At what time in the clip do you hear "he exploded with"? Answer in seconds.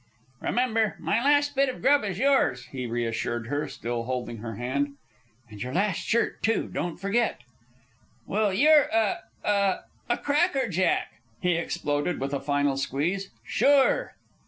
11.39-12.33